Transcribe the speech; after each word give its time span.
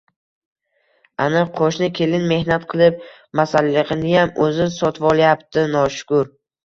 Ana, 1.25 1.43
qoʻshni 1.59 1.89
kelin, 1.99 2.25
mehnat 2.31 2.65
qilib, 2.73 2.97
masalligʻiniyam 3.41 4.35
oʻzi 4.47 4.67
sotvolyapti, 4.79 5.67
noshukr 5.77 6.31